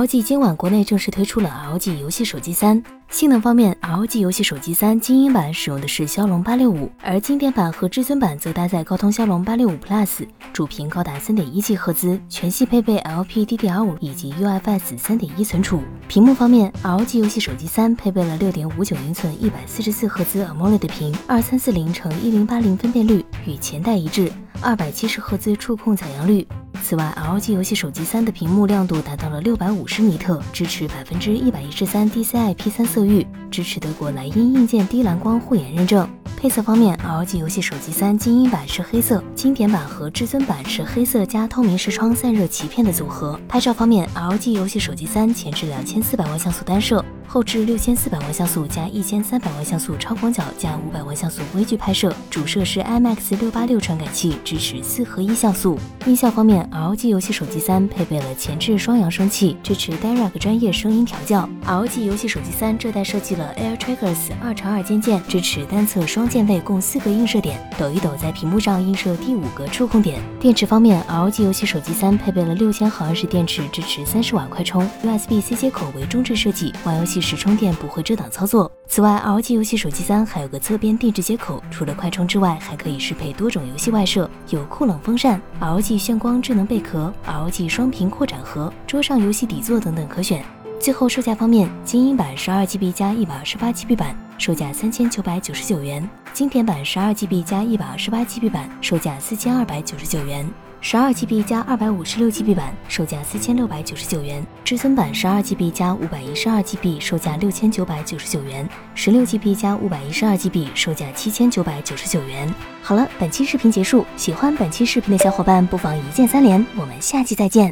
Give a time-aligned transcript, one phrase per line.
[0.00, 2.82] ROG 今晚国内正式推出了 ROG 游戏手机三。
[3.10, 15.82] 性能方面，ROG 游戏手机三精英版使用的是骁龙八六五，而经典版和至尊版则搭载高通骁龙八六五 Plus，主频高达三点一 G 赫兹，全系配备 LPDDR5 以及 UFS 三点一存储。
[16.08, 24.32] 屏幕方面，ROG 游戏手机三配备了六点五九英寸一百四十四赫兹 AMOLED 屏，二三四零乘一零八零分辨率，与前代一致，
[24.62, 26.48] 二百七十赫兹触控采样率。
[26.80, 36.08] 此外，ROG 游戏手机三的屏幕亮度达到了六百五十尼特，支持百分之一百一十三 DCI P3 色域，支持德国莱茵硬件低蓝光护眼认证。
[36.36, 43.38] 配色方面，ROG 游戏手机三精英版是黑色，经典版和至尊版是黑色加透明视窗散热鳍片的组合。
[43.46, 47.04] 拍照方面，ROG 游戏手机三前置两千四百万像素单摄。
[47.32, 55.78] 后置六千四百万像素加一千三百万像素超广角加五百万像素微距拍摄，主摄是 IMX 六八六传感器，支持四合一像素。
[56.06, 61.48] 音效方面，ROG 游戏手机三配备了前置双扬声器，支持 Direct 专业声音调教。
[61.64, 70.20] ROG 游戏手机三这代设计了 Air Trackers 二乘二肩键，支持单侧双键位共四个映射点，抖一抖在屏幕上映射第五个触控点。
[70.40, 77.19] 电池方面，ROG 游戏手机三配备了六千毫安时电池，支持三十瓦快充，USB-C 接口为中置设计，玩游戏。
[77.20, 78.70] 时充电不会遮挡操作。
[78.86, 90.44] 此外，ROG 游戏手机三还有个侧边定制接口，除了快充之外，还可以适配多种游戏外设，有酷冷风扇、ROG 炫光智能贝壳、ROG 双屏扩展盒、桌上游戏底座等等可选。
[90.80, 100.48] 最后售价方面，精英版十二 GB 加一百二十八 GB 版售价三千九百九十九元，经典版十二 GB 加一百二十八 GB 版售价四千二百九十九元。
[100.80, 112.48] 十二 GB 加二百五十六 GB 版售价四千六百九十九元，至尊版十二 GB 加五百一十二 GB 售价六千九百九十九元，十六 GB 加五百一十二 GB 售价七千九百九十九元。
[112.80, 117.68] 好了，本期视频结束，喜欢本期视频的小伙伴不妨一键三连，我们下期再见。